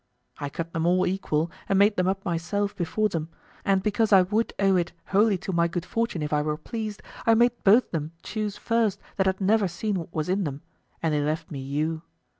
[0.39, 3.29] I cut them all equal and made them up myself before them,
[3.63, 7.03] and because I would owe it wholly to my good fortune if I were pleased.
[7.27, 10.63] I made both them choose first that had never seen what was in them,
[11.03, 12.01] and they left me you.